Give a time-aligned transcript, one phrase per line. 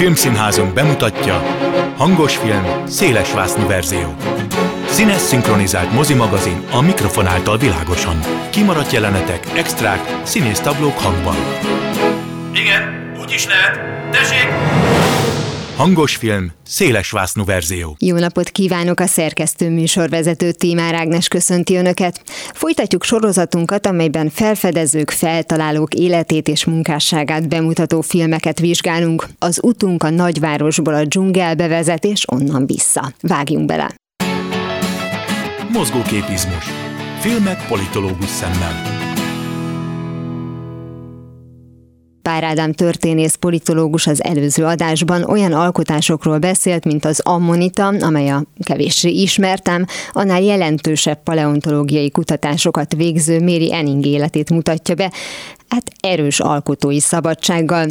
[0.00, 1.42] Filmszínházunk bemutatja
[1.96, 4.14] Hangos film, széles vásznú verzió.
[4.86, 8.20] Színes szinkronizált mozimagazin a mikrofon által világosan.
[8.50, 11.36] Kimaradt jelenetek, extrák, színésztablók hangban.
[12.54, 13.89] Igen, úgy is lehet.
[15.80, 17.96] Hangos film, széles vásznú verzió.
[17.98, 22.22] Jó napot kívánok a szerkesztő műsorvezető Tímár Ágnes köszönti Önöket.
[22.54, 29.26] Folytatjuk sorozatunkat, amelyben felfedezők, feltalálók életét és munkásságát bemutató filmeket vizsgálunk.
[29.38, 33.12] Az utunk a nagyvárosból a dzsungelbe vezet, és onnan vissza.
[33.20, 33.94] Vágjunk bele!
[35.72, 36.64] Mozgóképizmus.
[37.20, 38.99] Filmek politológus szemmel.
[42.30, 48.44] Pár Ádám történész politológus az előző adásban olyan alkotásokról beszélt, mint az ammonita, amely a
[48.64, 55.12] kevéssé ismertem, annál jelentősebb paleontológiai kutatásokat végző Méri Enning életét mutatja be,
[55.70, 57.86] hát erős alkotói szabadsággal.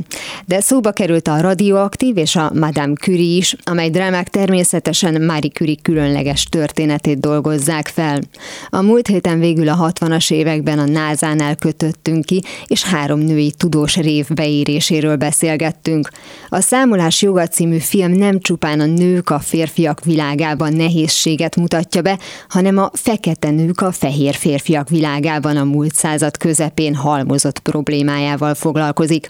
[0.46, 5.76] De szóba került a radioaktív és a Madame Curie is, amely drámák természetesen Marie Curie
[5.82, 8.22] különleges történetét dolgozzák fel.
[8.70, 13.96] A múlt héten végül a 60-as években a NASA-nál kötöttünk ki, és három női tudós
[13.96, 16.10] rév beéréséről beszélgettünk.
[16.50, 22.20] A Számolás joga című film nem csupán a nők a férfiak világában nehézséget mutatja be,
[22.50, 29.28] hanem a fekete nők a fehér férfiak világában a múlt század közepén halmozott problémájával foglalkozik.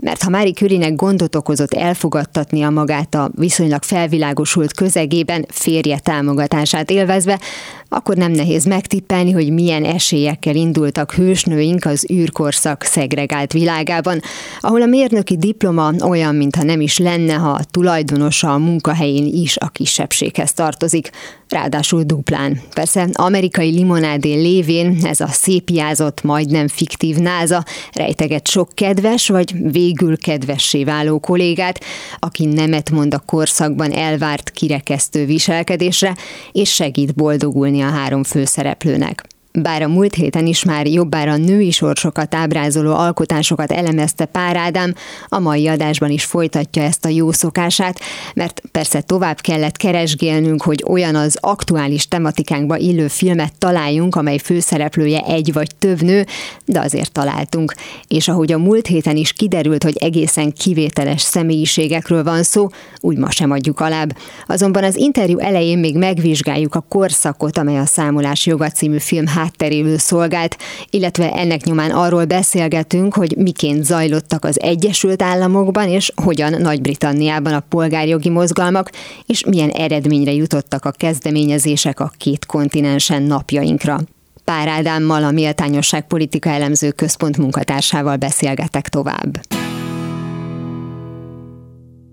[0.00, 7.40] Mert ha Mári Kürinek gondot okozott elfogadtatnia magát a viszonylag felvilágosult közegében, férje támogatását élvezve,
[7.88, 14.20] akkor nem nehéz megtippelni, hogy milyen esélyekkel indultak hősnőink az űrkorszak szegregált világában,
[14.60, 19.56] ahol a mérnöki diploma olyan, mintha nem is lenne, ha a tulajdonosa a munkahelyén is
[19.56, 21.10] a kisebbséghez tartozik,
[21.48, 22.60] ráadásul duplán.
[22.74, 30.18] Persze amerikai limonádé lévén ez a szépiázott, majdnem fiktív náza rejteget sok kedves, vagy végül
[30.18, 31.84] kedvessé váló kollégát,
[32.18, 36.16] aki nemet mond a korszakban elvárt kirekesztő viselkedésre,
[36.52, 39.31] és segít boldogulni a három főszereplőnek.
[39.54, 44.94] Bár a múlt héten is már jobbára női sorsokat ábrázoló alkotásokat elemezte Pár Ádám,
[45.28, 48.00] a mai adásban is folytatja ezt a jó szokását,
[48.34, 55.20] mert persze tovább kellett keresgélnünk, hogy olyan az aktuális tematikánkba illő filmet találjunk, amely főszereplője
[55.20, 56.26] egy vagy több nő,
[56.64, 57.74] de azért találtunk.
[58.08, 62.68] És ahogy a múlt héten is kiderült, hogy egészen kivételes személyiségekről van szó,
[63.00, 64.16] úgy ma sem adjuk alább.
[64.46, 69.98] Azonban az interjú elején még megvizsgáljuk a korszakot, amely a Számolás joga című film hátteréül
[69.98, 70.56] szolgált,
[70.90, 77.64] illetve ennek nyomán arról beszélgetünk, hogy miként zajlottak az Egyesült Államokban, és hogyan Nagy-Britanniában a
[77.68, 78.90] polgárjogi mozgalmak,
[79.26, 83.98] és milyen eredményre jutottak a kezdeményezések a két kontinensen napjainkra.
[84.44, 89.40] Pár Ádámmal, a Méltányosság Politika Elemző Központ munkatársával beszélgetek tovább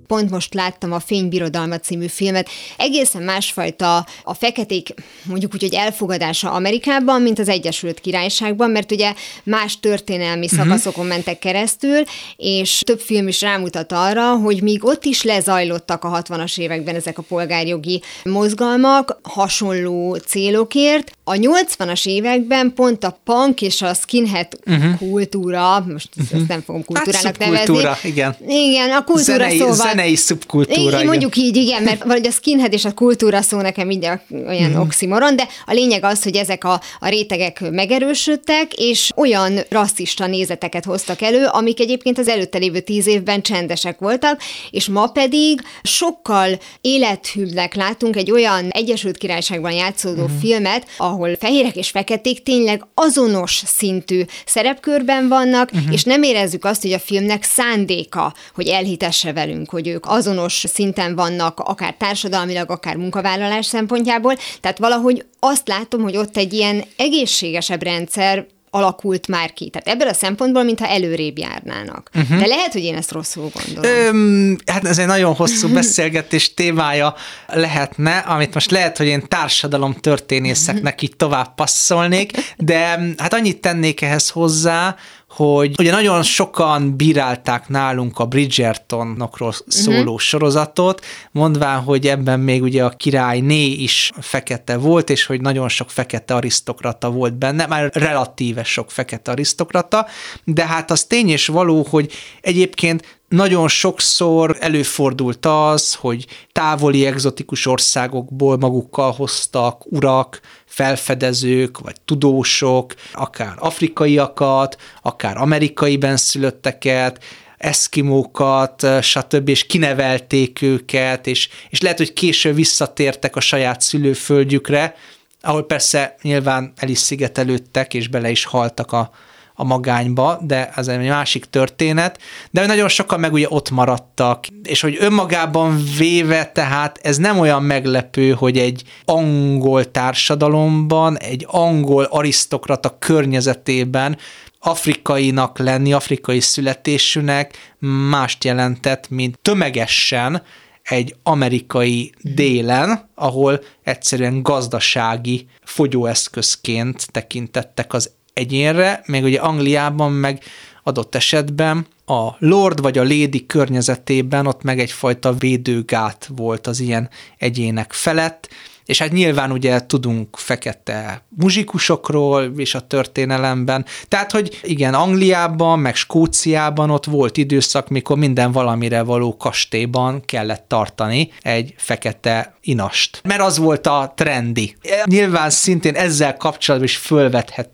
[0.10, 2.50] pont most láttam a Fénybirodalma című filmet.
[2.78, 4.94] Egészen másfajta a feketék,
[5.24, 10.60] mondjuk úgy, hogy elfogadása Amerikában, mint az Egyesült Királyságban, mert ugye más történelmi uh-huh.
[10.60, 12.04] szakaszokon mentek keresztül,
[12.36, 17.18] és több film is rámutat arra, hogy míg ott is lezajlottak a 60-as években ezek
[17.18, 24.98] a polgárjogi mozgalmak, hasonló célokért, a 80-as években pont a punk és a skinhead uh-huh.
[24.98, 26.40] kultúra, most uh-huh.
[26.40, 28.10] ezt nem fogom kultúrának hát, nevezni.
[28.10, 28.36] igen.
[28.48, 31.00] Igen, a kultúra zenei, szóval zenei szubkultúra.
[31.00, 34.72] Én, mondjuk így, igen, mert vagy a skinhead és a kultúra szó nekem minden olyan
[34.72, 34.80] mm.
[34.80, 40.86] oximoron, de a lényeg az, hogy ezek a, a rétegek megerősödtek, és olyan rasszista nézeteket
[40.86, 46.60] hoztak elő, amik egyébként az előtte lévő tíz évben csendesek voltak, és ma pedig sokkal
[46.82, 50.40] élethűbbnek látunk egy olyan Egyesült Királyságban játszódó mm.
[50.40, 55.92] filmet, ahol fehérek és feketék tényleg azonos szintű szerepkörben vannak, mm-hmm.
[55.92, 61.16] és nem érezzük azt, hogy a filmnek szándéka, hogy elhitesse velünk, hogy ők azonos szinten
[61.16, 64.36] vannak, akár társadalmilag, akár munkavállalás szempontjából.
[64.62, 69.70] Tehát valahogy azt látom, hogy ott egy ilyen egészségesebb rendszer alakult már ki.
[69.70, 72.10] Tehát ebből a szempontból, mintha előrébb járnának.
[72.16, 72.40] Uh-huh.
[72.40, 73.92] De lehet, hogy én ezt rosszul gondolom.
[73.92, 77.16] Öm, hát ez egy nagyon hosszú beszélgetés témája
[77.48, 84.02] lehetne, amit most lehet, hogy én társadalom történészeknek így tovább passzolnék, de hát annyit tennék
[84.02, 84.96] ehhez hozzá,
[85.30, 90.18] hogy ugye nagyon sokan bírálták nálunk a Bridgertonokról szóló uh-huh.
[90.20, 95.90] sorozatot, mondván, hogy ebben még ugye a királyné is fekete volt, és hogy nagyon sok
[95.90, 100.08] fekete arisztokrata volt benne, már relatíve sok fekete arisztokrata,
[100.44, 102.12] de hát az tény és való, hogy
[102.42, 112.94] egyébként nagyon sokszor előfordult az, hogy távoli egzotikus országokból magukkal hoztak urak, felfedezők, vagy tudósok,
[113.14, 117.24] akár afrikaiakat, akár amerikai benszülötteket,
[117.58, 124.96] eszkimókat, stb., és kinevelték őket, és, és lehet, hogy később visszatértek a saját szülőföldjükre,
[125.42, 129.12] ahol persze nyilván el is szigetelődtek, és bele is haltak a,
[129.60, 132.20] a magányba, de ez egy másik történet,
[132.52, 137.64] de nagyon sokan meg ugye ott maradtak, és hogy önmagában véve, tehát ez nem olyan
[137.64, 144.18] meglepő, hogy egy angol társadalomban, egy angol arisztokrata környezetében
[144.60, 147.76] afrikainak lenni, afrikai születésűnek
[148.10, 150.42] mást jelentett, mint tömegesen
[150.84, 160.44] egy amerikai délen, ahol egyszerűen gazdasági fogyóeszközként tekintettek az egyénre, még ugye Angliában meg
[160.84, 167.10] adott esetben a lord vagy a lady környezetében ott meg egyfajta védőgát volt az ilyen
[167.38, 168.50] egyének felett,
[168.86, 173.86] és hát nyilván ugye tudunk fekete muzsikusokról és a történelemben.
[174.08, 180.66] Tehát, hogy igen, Angliában, meg Skóciában ott volt időszak, mikor minden valamire való kastélyban kellett
[180.68, 183.22] tartani egy fekete inast.
[183.24, 184.76] Mert az volt a trendi.
[185.06, 187.70] Nyilván szintén ezzel kapcsolatban is fölvethet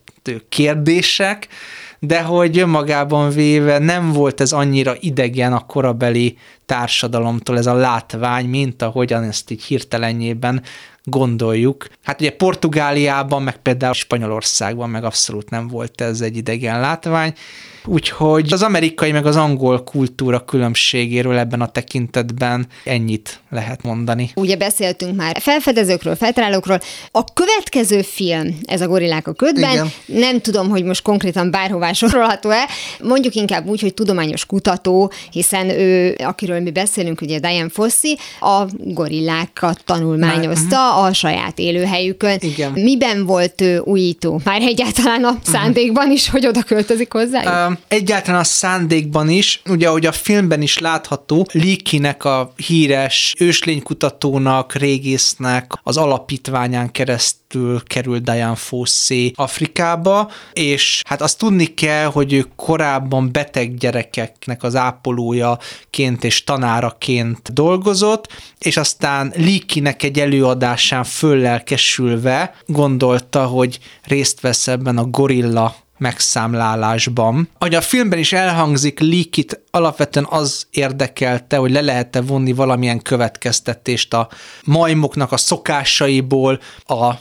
[0.50, 1.48] kérdések,
[2.00, 8.46] de hogy önmagában véve nem volt ez annyira idegen a korabeli társadalomtól ez a látvány,
[8.46, 10.62] mint ahogyan ezt így hirtelenjében
[11.06, 11.88] gondoljuk.
[12.04, 17.34] Hát ugye Portugáliában, meg például Spanyolországban meg abszolút nem volt ez egy idegen látvány,
[17.86, 24.32] úgyhogy az amerikai meg az angol kultúra különbségéről ebben a tekintetben ennyit lehet mondani.
[24.36, 26.80] Ugye beszéltünk már felfedezőkről, feltalálókról.
[27.12, 29.92] A következő film, ez a Gorillák a ködben, Igen.
[30.06, 32.68] nem tudom, hogy most konkrétan bárhová sorolható-e,
[33.02, 38.64] mondjuk inkább úgy, hogy tudományos kutató, hiszen ő, akiről mi beszélünk, ugye Diane Fossi, a
[38.78, 41.06] gorillákat tanulmányozta már, uh-huh.
[41.06, 42.38] a saját élőhelyükön.
[42.40, 42.72] Igen.
[42.72, 44.42] Miben volt ő újító?
[44.44, 45.44] Már egyáltalán a uh-huh.
[45.44, 47.70] szándékban is, hogy oda költözik hozzá?
[47.88, 55.72] Egyáltalán a szándékban is, ugye ahogy a filmben is látható, Likinek a híres őslénykutatónak, régésznek
[55.84, 57.45] az alapítványán keresztül
[57.88, 64.76] került Diane Fossé Afrikába, és hát azt tudni kell, hogy ő korábban beteg gyerekeknek az
[64.76, 68.28] ápolójaként és tanáraként dolgozott,
[68.60, 77.50] és aztán Likinek egy előadásán föllelkesülve gondolta, hogy részt vesz ebben a gorilla megszámlálásban.
[77.58, 84.14] Ahogy a filmben is elhangzik, Leakit alapvetően az érdekelte, hogy le lehet-e vonni valamilyen következtetést
[84.14, 84.30] a
[84.64, 87.14] majmoknak a szokásaiból, a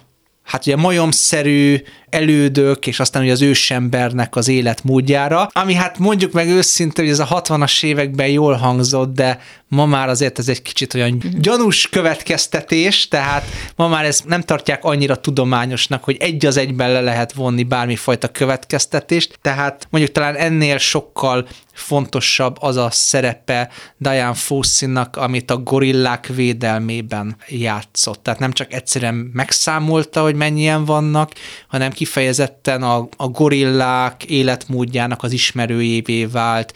[0.45, 1.77] hát ugye majomszerű
[2.15, 7.19] elődök, és aztán ugye az ősembernek az életmódjára, ami hát mondjuk meg őszintén, hogy ez
[7.19, 13.09] a 60-as években jól hangzott, de ma már azért ez egy kicsit olyan gyanús következtetés,
[13.09, 13.45] tehát
[13.77, 18.29] ma már ezt nem tartják annyira tudományosnak, hogy egy az egyben le lehet vonni bármifajta
[18.29, 26.27] következtetést, tehát mondjuk talán ennél sokkal fontosabb az a szerepe Diane Fossey-nak, amit a gorillák
[26.27, 28.23] védelmében játszott.
[28.23, 31.33] Tehát nem csak egyszerűen megszámolta, hogy mennyien vannak,
[31.69, 36.73] hanem kifejezetten a, a gorillák életmódjának az ismerőjévé vált,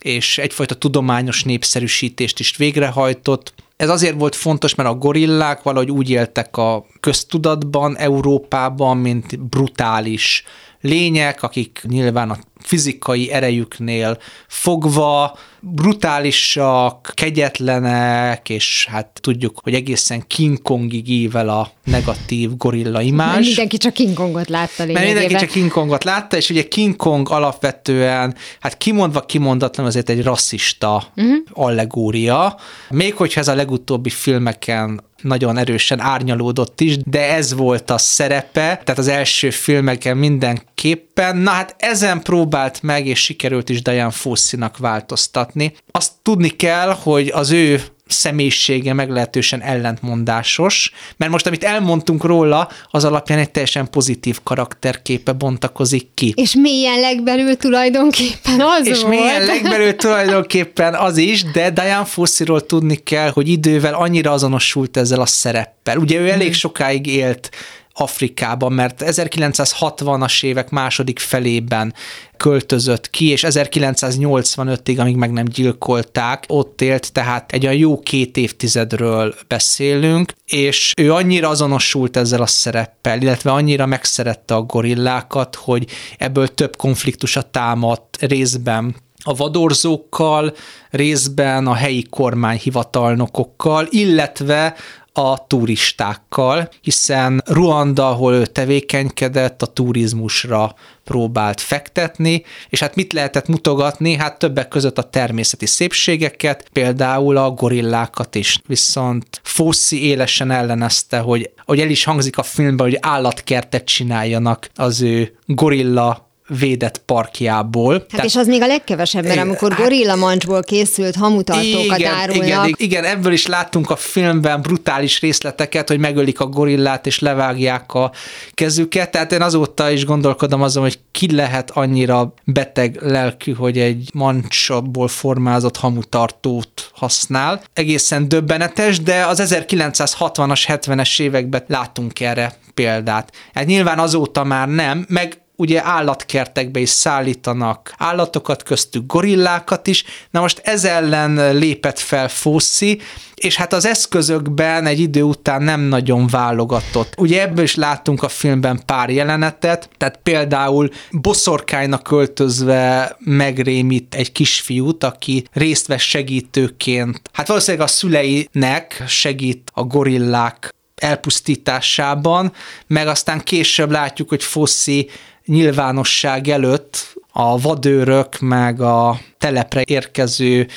[0.00, 3.54] és egyfajta tudományos népszerűsítést is végrehajtott.
[3.76, 10.44] Ez azért volt fontos, mert a gorillák valahogy úgy éltek a köztudatban, Európában, mint brutális
[10.80, 20.62] lények, akik nyilván a fizikai erejüknél fogva brutálisak, kegyetlenek, és hát tudjuk, hogy egészen King
[20.62, 23.34] Kongig ível a negatív gorilla imázs.
[23.34, 25.02] Mert mindenki csak King Kongot látta lényegében.
[25.02, 30.08] Mert mindenki csak King Kongot látta, és ugye King Kong alapvetően, hát kimondva kimondatlan azért
[30.08, 31.36] egy rasszista uh-huh.
[31.52, 32.56] allegória,
[32.90, 38.80] még hogyha ez a legutóbbi filmeken nagyon erősen árnyalódott is, de ez volt a szerepe,
[38.84, 41.36] tehát az első filmeken mindenképpen.
[41.36, 45.74] Na hát ezen próbált meg, és sikerült is Diane Fosszinak változtatni.
[45.90, 53.04] Azt tudni kell, hogy az ő személyisége meglehetősen ellentmondásos, mert most, amit elmondtunk róla, az
[53.04, 56.32] alapján egy teljesen pozitív karakterképe bontakozik ki.
[56.36, 59.08] És milyen legbelül tulajdonképpen az És volt.
[59.08, 65.20] milyen legbelül tulajdonképpen az is, de Diane Fossey-ról tudni kell, hogy idővel annyira azonosult ezzel
[65.20, 65.96] a szereppel.
[65.96, 67.50] Ugye ő elég sokáig élt
[67.94, 71.94] Afrikában, mert 1960-as évek második felében
[72.36, 78.36] költözött ki, és 1985-ig, amíg meg nem gyilkolták, ott élt, tehát egy olyan jó két
[78.36, 85.86] évtizedről beszélünk, és ő annyira azonosult ezzel a szereppel, illetve annyira megszerette a gorillákat, hogy
[86.18, 90.54] ebből több konfliktusa támadt részben a vadorzókkal,
[90.90, 94.74] részben a helyi kormányhivatalnokokkal, illetve
[95.12, 103.48] a turistákkal, hiszen Ruanda, ahol ő tevékenykedett, a turizmusra próbált fektetni, és hát mit lehetett
[103.48, 104.14] mutogatni?
[104.14, 108.60] Hát többek között a természeti szépségeket, például a gorillákat is.
[108.66, 115.02] Viszont Fossi élesen ellenezte, hogy, hogy el is hangzik a filmben, hogy állatkertet csináljanak az
[115.02, 117.92] ő gorilla védett parkjából.
[117.92, 122.14] Hát Tehát, és az még a legkevesebb, mert amikor hát, gorilla mancsból készült hamutartókat igen,
[122.14, 122.46] árulnak.
[122.46, 127.94] Igen, igen, ebből is láttunk a filmben brutális részleteket, hogy megölik a gorillát és levágják
[127.94, 128.12] a
[128.54, 134.10] kezüket, tehát én azóta is gondolkodom azon, hogy ki lehet annyira beteg lelkű, hogy egy
[134.14, 137.62] mancsból formázott hamutartót használ.
[137.72, 143.32] Egészen döbbenetes, de az 1960-as, 70-es években látunk erre példát.
[143.54, 150.04] Hát nyilván azóta már nem, meg ugye állatkertekbe is szállítanak állatokat, köztük gorillákat is.
[150.30, 153.00] Na most ez ellen lépett fel Fossi,
[153.34, 157.14] és hát az eszközökben egy idő után nem nagyon válogatott.
[157.16, 165.04] Ugye ebből is láttunk a filmben pár jelenetet, tehát például boszorkánynak költözve megrémít egy kisfiút,
[165.04, 167.20] aki részt vesz segítőként.
[167.32, 172.52] Hát valószínűleg a szüleinek segít a gorillák elpusztításában,
[172.86, 175.10] meg aztán később látjuk, hogy Fossi
[175.44, 180.68] nyilvánosság előtt a vadőrök meg a telepre érkező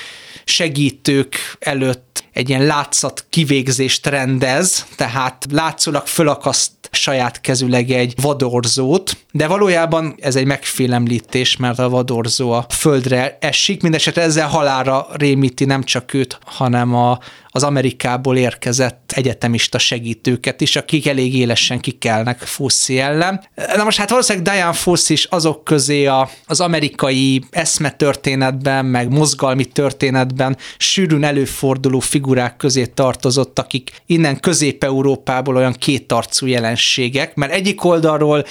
[0.43, 9.47] segítők előtt egy ilyen látszat kivégzést rendez, tehát látszólag fölakaszt saját kezüleg egy vadorzót, de
[9.47, 15.83] valójában ez egy megfélemlítés, mert a vadorzó a földre esik, mindesetre ezzel halára rémíti nem
[15.83, 22.99] csak őt, hanem a, az Amerikából érkezett egyetemista segítőket is, akik elég élesen kikelnek Fossi
[22.99, 23.43] ellen.
[23.75, 29.65] Na most hát valószínűleg Diane Foss is azok közé a, az amerikai eszmetörténetben, meg mozgalmi
[29.65, 32.24] történetben sűrűn előforduló figurák
[32.57, 38.45] közé tartozott, akik innen Közép-Európából olyan kétarcú jelenségek, mert egyik oldalról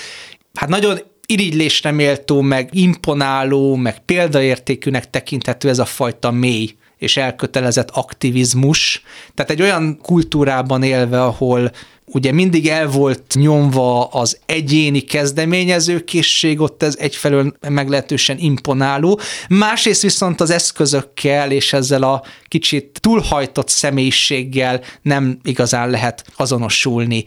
[0.54, 7.90] hát nagyon irigylésre méltó, meg imponáló, meg példaértékűnek tekinthető ez a fajta mély és elkötelezett
[7.90, 9.02] aktivizmus.
[9.34, 11.70] Tehát egy olyan kultúrában élve, ahol
[12.06, 20.40] ugye mindig el volt nyomva az egyéni kezdeményezőkészség, ott ez egyfelől meglehetősen imponáló, másrészt viszont
[20.40, 27.24] az eszközökkel és ezzel a kicsit túlhajtott személyiséggel nem igazán lehet azonosulni.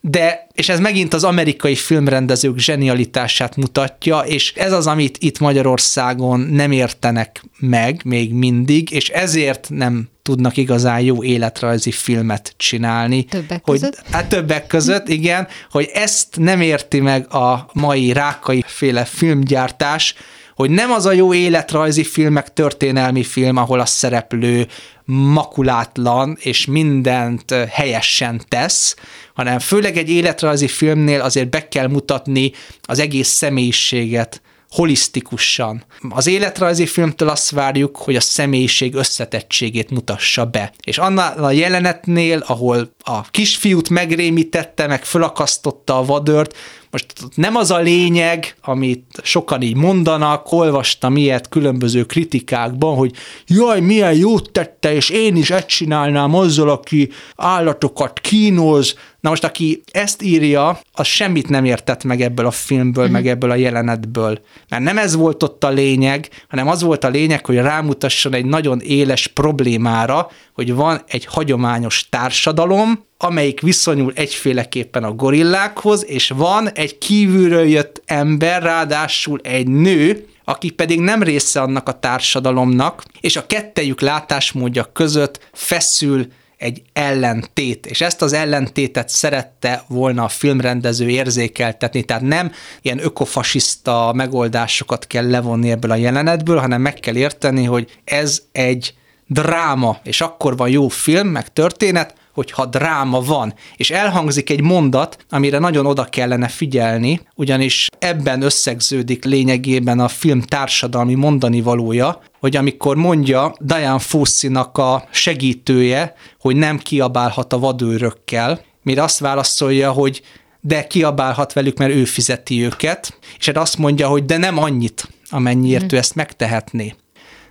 [0.00, 6.40] De, és ez megint az amerikai filmrendezők zsenialitását mutatja, és ez az, amit itt Magyarországon
[6.40, 13.24] nem értenek meg még mindig, és ezért nem tudnak igazán jó életrajzi filmet csinálni.
[13.24, 14.02] Többek hogy, között?
[14.10, 20.14] Hát többek között, igen, hogy ezt nem érti meg a mai rákai féle filmgyártás,
[20.54, 24.66] hogy nem az a jó életrajzi film, meg történelmi film, ahol a szereplő
[25.04, 28.96] makulátlan és mindent helyesen tesz,
[29.34, 32.52] hanem főleg egy életrajzi filmnél azért be kell mutatni
[32.82, 34.42] az egész személyiséget,
[34.74, 35.84] holisztikusan.
[36.08, 40.72] Az életrajzi filmtől azt várjuk, hogy a személyiség összetettségét mutassa be.
[40.84, 46.56] És annál a jelenetnél, ahol a kisfiút megrémítette, meg fölakasztotta a vadört,
[46.94, 53.12] most nem az a lényeg, amit sokan így mondanak, olvastam ilyet különböző kritikákban, hogy
[53.46, 58.94] jaj, milyen jót tette, és én is ezt csinálnám azzal, aki állatokat kínoz.
[59.20, 63.12] Na most, aki ezt írja, az semmit nem értett meg ebből a filmből, mm.
[63.12, 64.40] meg ebből a jelenetből.
[64.68, 68.44] Mert nem ez volt ott a lényeg, hanem az volt a lényeg, hogy rámutasson egy
[68.44, 76.70] nagyon éles problémára, hogy van egy hagyományos társadalom, amelyik viszonyul egyféleképpen a gorillákhoz, és van
[76.70, 83.36] egy kívülről jött ember, ráadásul egy nő, aki pedig nem része annak a társadalomnak, és
[83.36, 86.26] a kettejük látásmódja között feszül
[86.56, 92.52] egy ellentét, és ezt az ellentétet szerette volna a filmrendező érzékeltetni, tehát nem
[92.82, 98.94] ilyen ökofasiszta megoldásokat kell levonni ebből a jelenetből, hanem meg kell érteni, hogy ez egy
[99.26, 105.24] dráma, és akkor van jó film, meg történet, hogyha dráma van, és elhangzik egy mondat,
[105.30, 112.56] amire nagyon oda kellene figyelni, ugyanis ebben összegződik lényegében a film társadalmi mondani valója, hogy
[112.56, 120.22] amikor mondja Diane Fosszinak a segítője, hogy nem kiabálhat a vadőrökkel, mire azt válaszolja, hogy
[120.60, 125.84] de kiabálhat velük, mert ő fizeti őket, és azt mondja, hogy de nem annyit, amennyiért
[125.84, 125.96] mm.
[125.96, 126.94] ő ezt megtehetné.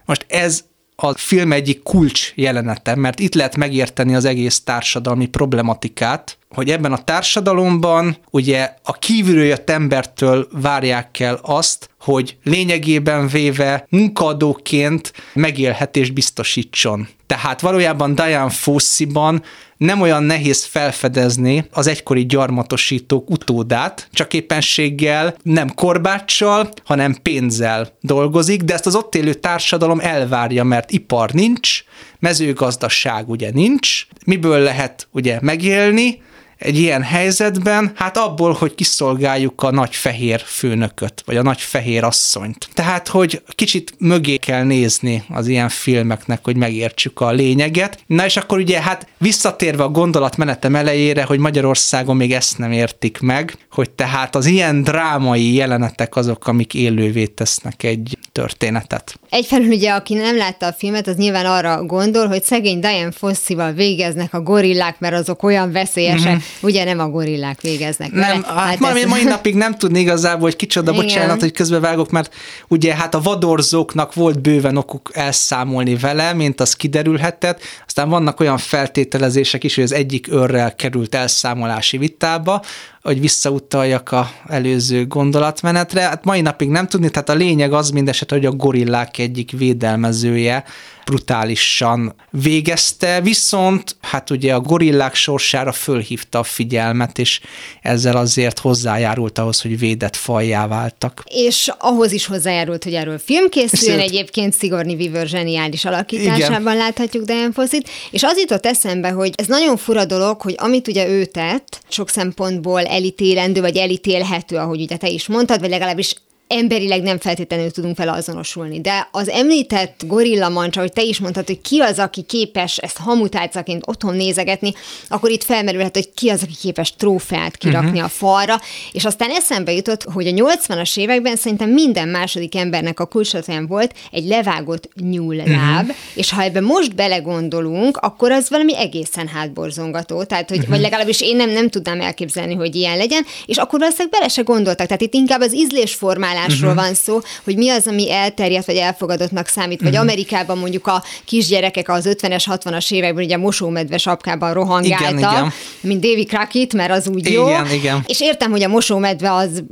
[0.06, 0.63] Most ez
[1.03, 6.91] a film egyik kulcs jelenete, mert itt lehet megérteni az egész társadalmi problematikát, hogy ebben
[6.91, 16.13] a társadalomban ugye a kívülről jött embertől várják el azt, hogy lényegében véve munkadóként megélhetést
[16.13, 17.07] biztosítson.
[17.27, 19.43] Tehát valójában Diane Fossey-ban
[19.77, 28.62] nem olyan nehéz felfedezni az egykori gyarmatosítók utódát, csak éppenséggel nem korbáccsal, hanem pénzzel dolgozik,
[28.62, 31.83] de ezt az ott élő társadalom elvárja, mert ipar nincs,
[32.19, 36.22] mezőgazdaság ugye nincs, miből lehet ugye megélni,
[36.63, 37.91] egy ilyen helyzetben?
[37.96, 42.70] Hát abból, hogy kiszolgáljuk a nagy fehér főnököt, vagy a nagy fehér asszonyt.
[42.74, 48.03] Tehát, hogy kicsit mögé kell nézni az ilyen filmeknek, hogy megértsük a lényeget.
[48.08, 53.20] Na és akkor ugye hát visszatérve a gondolatmenetem elejére, hogy Magyarországon még ezt nem értik
[53.20, 59.20] meg, hogy tehát az ilyen drámai jelenetek azok, amik élővé tesznek egy történetet.
[59.30, 63.72] Egyfelől ugye, aki nem látta a filmet, az nyilván arra gondol, hogy szegény Diane Fosszival
[63.72, 66.40] végeznek a gorillák, mert azok olyan veszélyesek, mm-hmm.
[66.62, 68.28] ugye nem a gorillák végeznek vele.
[68.28, 69.10] Nem, hát, hát mai, ez...
[69.10, 71.04] mai napig nem tudni igazából, hogy kicsoda, Igen.
[71.04, 72.34] bocsánat, hogy közbevágok, mert
[72.68, 78.58] ugye hát a vadorzóknak volt bőven okuk elszámolni vele, mint az kiderülhetett, aztán vannak olyan
[78.58, 82.62] feltételezések is, hogy az egyik őrrel került elszámolási vitába,
[83.03, 86.01] hogy visszautaljak a előző gondolatmenetre.
[86.01, 90.63] Hát mai napig nem tudni, tehát a lényeg az mindesetre, hogy a gorillák egyik védelmezője
[91.05, 97.39] brutálisan végezte, viszont hát ugye a gorillák sorsára fölhívta a figyelmet, és
[97.81, 101.24] ezzel azért hozzájárult ahhoz, hogy védett fajjá váltak.
[101.29, 106.77] És ahhoz is hozzájárult, hogy erről film készüljön, egyébként Sigourney Weaver zseniális alakításában Igen.
[106.77, 111.07] láthatjuk Diane Fossit, és az jutott eszembe, hogy ez nagyon fura dolog, hogy amit ugye
[111.07, 116.15] ő tett, sok szempontból elítélendő, vagy elítélhető, ahogy ugye te is mondtad, vagy legalábbis
[116.47, 118.81] emberileg nem feltétlenül tudunk vele azonosulni.
[118.81, 122.97] De az említett gorilla mancsa, hogy te is mondtad, hogy ki az, aki képes ezt
[122.97, 124.73] hamutálcaként otthon nézegetni,
[125.07, 128.03] akkor itt felmerülhet, hogy ki az, aki képes trófeát kirakni uh-huh.
[128.03, 133.05] a falra, és aztán eszembe jutott, hogy a 80-as években szerintem minden második embernek a
[133.05, 135.95] kulcsolatán volt egy levágott nyúlláb, uh-huh.
[136.13, 140.73] és ha ebbe most belegondolunk, akkor az valami egészen hátborzongató, tehát hogy, uh-huh.
[140.73, 144.41] vagy legalábbis én nem, nem tudnám elképzelni, hogy ilyen legyen, és akkor valószínűleg bele se
[144.41, 146.86] gondoltak, tehát itt inkább az ízlésformálás tanulásról uh-huh.
[146.86, 150.04] van szó, hogy mi az, ami elterjedt vagy elfogadottnak számít, vagy uh-huh.
[150.04, 155.52] Amerikában mondjuk a kisgyerekek az 50-es, 60-as években ugye a mosómedve sapkában rohangáltak, igen, igen.
[155.82, 157.48] mint Davy Crockett, mert az úgy jó.
[157.48, 158.04] Igen, igen.
[158.08, 159.63] És értem, hogy a mosómedve az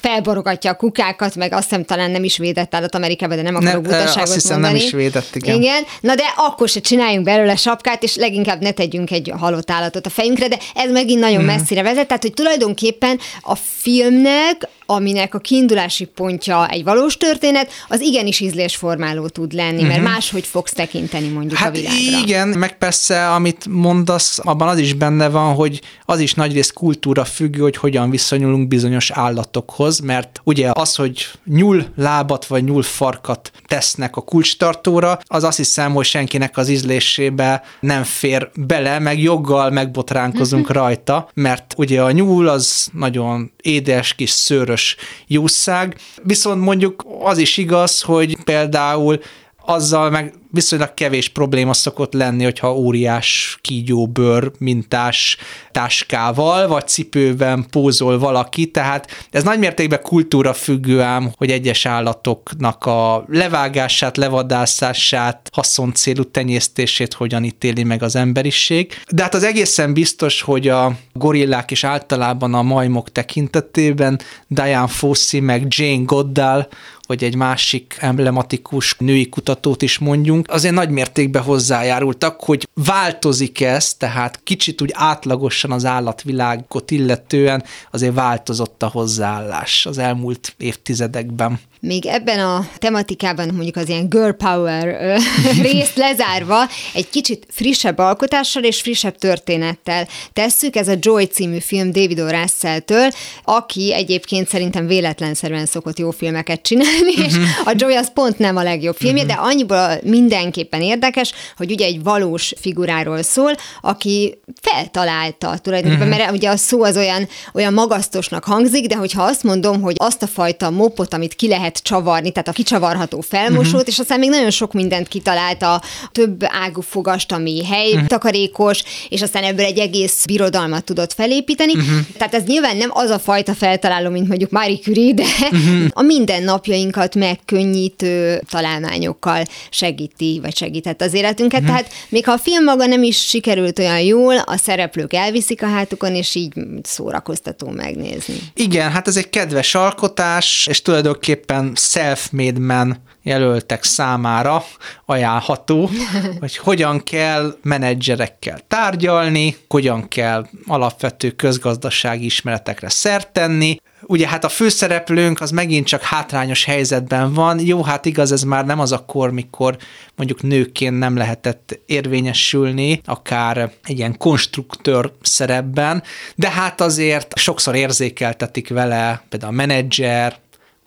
[0.00, 3.82] felborogatja a kukákat, meg azt hiszem talán nem is védett állat Amerikában, de nem akarok
[3.82, 4.78] ne, butaságot azt hiszem, mondani.
[4.78, 5.56] nem is védett, igen.
[5.56, 5.82] igen.
[6.00, 10.10] Na de akkor se csináljunk belőle sapkát, és leginkább ne tegyünk egy halott állatot a
[10.10, 11.46] fejünkre, de ez megint nagyon hmm.
[11.46, 18.00] messzire vezet, tehát hogy tulajdonképpen a filmnek aminek a kiindulási pontja egy valós történet, az
[18.00, 19.88] igenis ízlésformáló tud lenni, uh-huh.
[19.88, 20.10] mert mhm.
[20.10, 22.18] máshogy fogsz tekinteni mondjuk hát a világra.
[22.22, 27.24] Igen, meg persze, amit mondasz, abban az is benne van, hogy az is nagyrészt kultúra
[27.24, 33.50] függő, hogy hogyan viszonyulunk bizonyos állatokhoz, mert ugye az, hogy nyúl lábat vagy nyúl farkat
[33.66, 39.70] tesznek a kulcstartóra, az azt hiszem, hogy senkinek az ízlésébe nem fér bele, meg joggal
[39.70, 40.82] megbotránkozunk uh-huh.
[40.82, 45.96] rajta, mert ugye a nyúl az nagyon édes, kis szőrös közös jószág.
[46.22, 49.20] Viszont mondjuk az is igaz, hogy például
[49.64, 55.36] azzal meg viszonylag kevés probléma szokott lenni, hogyha óriás kígyóbőr mintás
[55.72, 63.24] táskával vagy cipőben pózol valaki, tehát ez nagymértékben kultúra függő ám, hogy egyes állatoknak a
[63.28, 68.92] levágását, levadászását, haszoncélú tenyésztését hogyan ítéli meg az emberiség.
[69.10, 75.40] De hát az egészen biztos, hogy a gorillák és általában a majmok tekintetében Diane Fossey
[75.40, 76.68] meg Jane Goddard
[77.08, 83.94] vagy egy másik emblematikus női kutatót is mondjunk, azért nagy mértékben hozzájárultak, hogy változik ez,
[83.94, 92.06] tehát kicsit úgy átlagosan az állatvilágot illetően azért változott a hozzáállás az elmúlt évtizedekben még
[92.06, 95.18] ebben a tematikában mondjuk az ilyen girl power
[95.62, 100.76] részt lezárva, egy kicsit frissebb alkotással és frissebb történettel tesszük.
[100.76, 102.28] Ez a Joy című film David O.
[102.28, 103.10] Russell-től,
[103.44, 107.26] aki egyébként szerintem véletlenszerűen szokott jó filmeket csinálni, uh-huh.
[107.26, 107.42] és mhm.
[107.64, 109.36] a Joy az pont nem a legjobb filmje, uh-huh.
[109.36, 116.24] de annyiból mindenképpen érdekes, hogy ugye egy valós figuráról szól, aki feltalálta tulajdonképpen, uh-huh.
[116.24, 120.22] mert ugye a szó az olyan, olyan magasztosnak hangzik, de hogyha azt mondom, hogy azt
[120.22, 123.88] a fajta mopot, amit ki lehet lehet csavarni, tehát a kicsavarható felmosót, uh-huh.
[123.88, 128.06] és aztán még nagyon sok mindent kitalált a több ágú fogast, ami hely uh-huh.
[128.06, 131.72] takarékos, és aztán ebből egy egész birodalmat tudott felépíteni.
[131.72, 131.98] Uh-huh.
[132.18, 135.86] Tehát ez nyilván nem az a fajta feltaláló, mint mondjuk Marie Curie, de uh-huh.
[135.90, 141.60] a mindennapjainkat megkönnyítő találmányokkal segít segíti, vagy segített az életünket.
[141.60, 141.76] Uh-huh.
[141.76, 145.66] Tehát még ha a film maga nem is sikerült olyan jól, a szereplők elviszik a
[145.66, 146.52] hátukon, és így
[146.82, 148.34] szórakoztató megnézni.
[148.54, 154.64] Igen, hát ez egy kedves alkotás, és tulajdonképpen self-made man jelöltek számára
[155.06, 155.90] ajánlható,
[156.40, 164.48] hogy hogyan kell menedzserekkel tárgyalni, hogyan kell alapvető közgazdasági ismeretekre szert tenni, Ugye hát a
[164.48, 167.60] főszereplőnk az megint csak hátrányos helyzetben van.
[167.60, 169.76] Jó, hát igaz, ez már nem az a kor, mikor
[170.16, 176.02] mondjuk nőként nem lehetett érvényesülni, akár egy ilyen konstruktőr szerepben,
[176.34, 180.38] de hát azért sokszor érzékeltetik vele például a menedzser,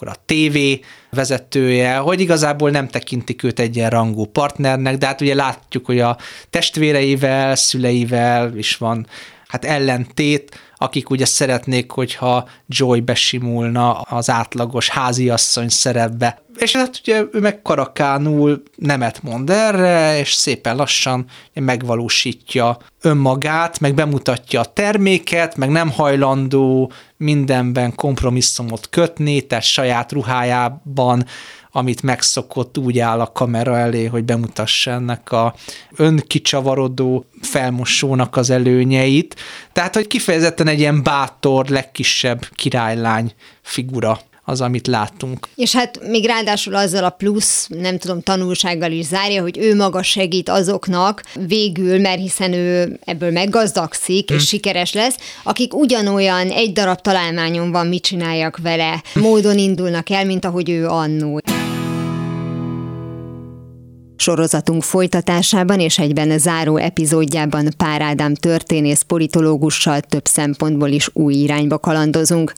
[0.02, 0.58] akkor a TV
[1.16, 6.00] vezetője, hogy igazából nem tekintik őt egy ilyen rangú partnernek, de hát ugye látjuk, hogy
[6.00, 6.18] a
[6.50, 9.08] testvéreivel, szüleivel is van
[9.48, 16.42] hát ellentét, akik ugye szeretnék, hogyha Joy besimulna az átlagos háziasszony szerepbe.
[16.58, 23.94] És hát ugye ő meg karakánul nemet mond erre, és szépen lassan megvalósítja önmagát, meg
[23.94, 31.26] bemutatja a terméket, meg nem hajlandó mindenben kompromisszumot kötni, tehát saját ruhájában
[31.74, 35.56] amit megszokott, úgy áll a kamera elé, hogy bemutassa ennek a
[35.96, 39.36] önkicsavarodó felmosónak az előnyeit.
[39.74, 44.20] Tehát, hogy kifejezetten egy ilyen bátor, legkisebb királylány figura
[44.52, 45.48] az, amit láttunk.
[45.56, 50.04] És hát még ráadásul azzal a plusz, nem tudom, tanulsággal is zárja, hogy ő maga
[50.04, 54.38] segít azoknak végül, mert hiszen ő ebből meggazdagszik, hmm.
[54.38, 60.26] és sikeres lesz, akik ugyanolyan egy darab találmányon van, mit csináljak vele, módon indulnak el,
[60.26, 61.42] mint ahogy ő annó.
[64.22, 71.80] Sorozatunk folytatásában és egyben záró epizódjában Pár Ádám történész politológussal több szempontból is új irányba
[71.80, 72.54] kalandozunk.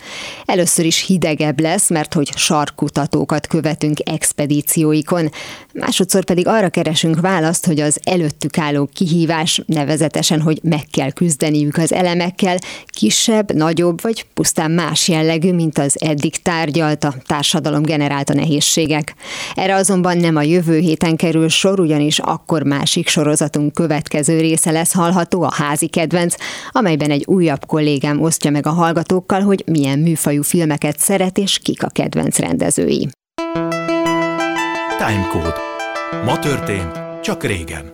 [0.46, 5.32] Először is hidegebb lesz, mert hogy sarkutatókat követünk expedícióikon.
[5.74, 11.78] Másodszor pedig arra keresünk választ, hogy az előttük álló kihívás, nevezetesen, hogy meg kell küzdeniük
[11.78, 18.34] az elemekkel, kisebb, nagyobb vagy pusztán más jellegű, mint az eddig tárgyalt a társadalom generálta
[18.34, 19.16] nehézségek.
[19.56, 24.94] Erre azonban nem a jövő héten kerül sor, ugyanis akkor másik sorozatunk következő része lesz
[24.94, 26.36] hallható, a házi kedvenc,
[26.72, 31.84] amelyben egy újabb kollégám osztja meg a hallgatókkal, hogy milyen műfajú filmeket szeret és kik
[31.84, 33.10] a kedvenc rendezői.
[34.98, 35.56] Timecode.
[36.26, 37.93] Ma történt, csak régen.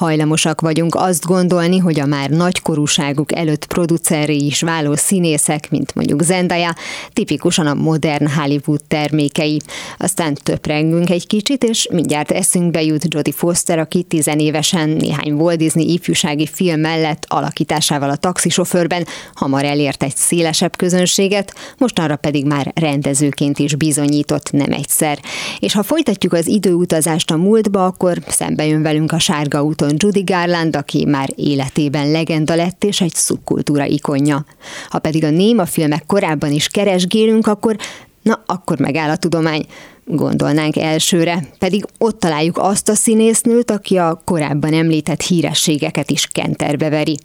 [0.00, 6.22] Hajlamosak vagyunk azt gondolni, hogy a már nagykorúságuk előtt produceri is váló színészek, mint mondjuk
[6.22, 6.74] Zendaya,
[7.12, 9.60] tipikusan a modern Hollywood termékei.
[9.98, 15.92] Aztán töprengünk egy kicsit, és mindjárt eszünkbe jut Jodie Foster, aki tizenévesen néhány Walt Disney
[15.92, 23.58] ifjúsági film mellett alakításával a taxisofőrben hamar elért egy szélesebb közönséget, mostanra pedig már rendezőként
[23.58, 25.18] is bizonyított nem egyszer.
[25.58, 29.96] És ha folytatjuk az időutazást a múltba, akkor szembe jön velünk a sárga úton John
[29.98, 34.44] Judy Garland, aki már életében legenda lett és egy szubkultúra ikonja.
[34.88, 37.76] Ha pedig a néma filmek korábban is keresgélünk, akkor
[38.22, 39.66] na, akkor megáll a tudomány
[40.04, 46.88] gondolnánk elsőre, pedig ott találjuk azt a színésznőt, aki a korábban említett hírességeket is kenterbe
[46.88, 47.18] veri.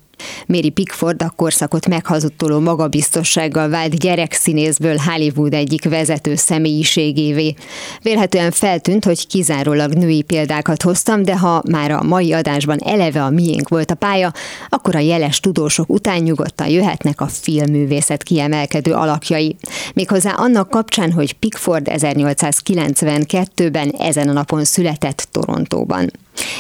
[0.48, 7.56] Mary Pickford a korszakot meghazudtoló magabiztossággal vált gyerekszínészből Hollywood egyik vezető személyiségévé.
[8.02, 13.30] Vélhetően feltűnt, hogy kizárólag női példákat hoztam, de ha már a mai adásban eleve a
[13.30, 14.34] miénk volt a pálya,
[14.70, 19.56] akkor a jeles tudósok után nyugodtan jöhetnek a filmművészet kiemelkedő alakjai.
[19.94, 26.12] Méghozzá annak kapcsán, hogy Pickford 1892-ben ezen a napon született Torontóban.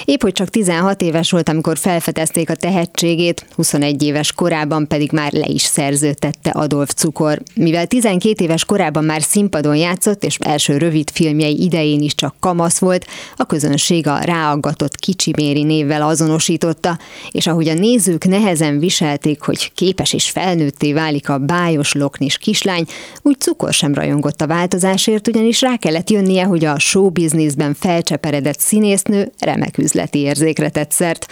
[0.05, 5.31] Épp hogy csak 16 éves volt, amikor felfedezték a tehetségét, 21 éves korában pedig már
[5.31, 7.41] le is szerződtette Adolf Cukor.
[7.55, 12.77] Mivel 12 éves korában már színpadon játszott, és első rövid filmjei idején is csak kamasz
[12.77, 16.99] volt, a közönség a ráaggatott Kicsiméri névvel azonosította,
[17.31, 22.85] és ahogy a nézők nehezen viselték, hogy képes és felnőtté válik a bájos loknis kislány,
[23.21, 29.31] úgy Cukor sem rajongott a változásért, ugyanis rá kellett jönnie, hogy a showbizniszben felcseperedett színésznő
[29.39, 31.27] remek remek üzleti érzékre tett szert.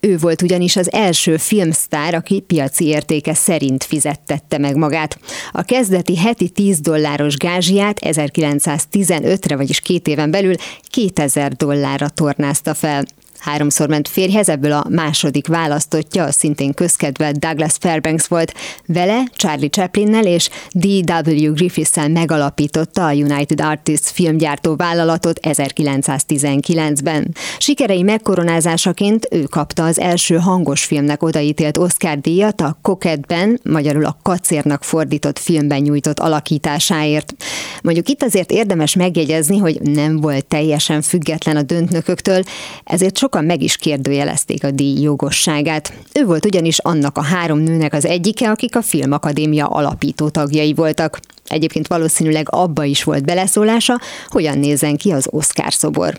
[0.00, 5.18] Ő volt ugyanis az első filmsztár, aki piaci értéke szerint fizettette meg magát.
[5.52, 10.54] A kezdeti heti 10 dolláros gázsiát 1915-re, vagyis két éven belül
[10.90, 13.04] 2000 dollárra tornázta fel.
[13.38, 18.54] Háromszor ment férjhez, ebből a második választottja, a szintén közkedvelt Douglas Fairbanks volt.
[18.86, 21.52] Vele, Charlie Chaplinnel és D.W.
[21.52, 27.34] Griffiths-szel megalapította a United Artists filmgyártó vállalatot 1919-ben.
[27.58, 34.16] Sikerei megkoronázásaként ő kapta az első hangos filmnek odaítélt Oscar díjat a Coquette-ben, magyarul a
[34.22, 37.34] kacérnak fordított filmben nyújtott alakításáért.
[37.82, 42.42] Mondjuk itt azért érdemes megjegyezni, hogy nem volt teljesen független a döntnököktől,
[42.84, 45.92] ezért sokan meg is kérdőjelezték a díj jogosságát.
[46.14, 51.20] Ő volt ugyanis annak a három nőnek az egyike, akik a Filmakadémia alapító tagjai voltak.
[51.46, 56.18] Egyébként valószínűleg abba is volt beleszólása, hogyan nézzen ki az Oscar szobor.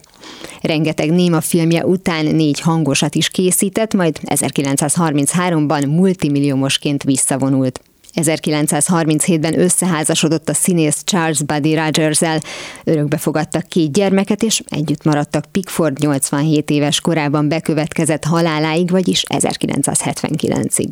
[0.61, 7.81] Rengeteg néma filmje után négy hangosat is készített, majd 1933-ban multimilliómosként visszavonult.
[8.15, 12.39] 1937-ben összeházasodott a színész Charles Buddy Rogers-el.
[12.83, 20.91] Örökbe fogadtak két gyermeket, és együtt maradtak Pickford 87 éves korában bekövetkezett haláláig, vagyis 1979-ig.